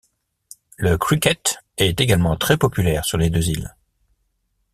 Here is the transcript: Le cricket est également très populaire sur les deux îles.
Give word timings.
Le 0.77 0.97
cricket 0.97 1.59
est 1.77 1.99
également 2.01 2.35
très 2.35 2.57
populaire 2.57 3.05
sur 3.05 3.19
les 3.19 3.29
deux 3.29 3.49
îles. 3.49 3.75